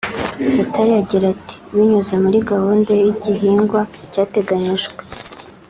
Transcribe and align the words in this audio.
Butare 0.57 0.93
agira 1.01 1.25
ati 1.33 1.55
“Binyuze 1.73 2.13
muri 2.23 2.37
gahunda 2.51 2.91
y’igihingwa 3.01 3.81
cyateganyijwe 4.11 4.93